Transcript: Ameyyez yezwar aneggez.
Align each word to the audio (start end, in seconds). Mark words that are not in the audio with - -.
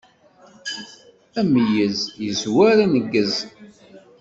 Ameyyez 1.39 1.97
yezwar 2.23 2.77
aneggez. 2.85 3.33